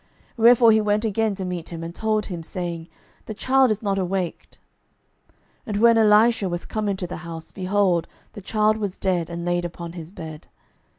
[0.35, 2.87] Wherefore he went again to meet him, and told him, saying,
[3.27, 4.57] The child is not awaked.
[5.67, 9.45] 12:004:032 And when Elisha was come into the house, behold, the child was dead, and
[9.45, 10.47] laid upon his bed.